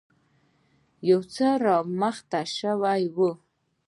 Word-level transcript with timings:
يو 1.09 1.21
څه 1.33 1.47
رامخته 1.65 2.41
شوی 2.57 3.03
و. 3.15 3.17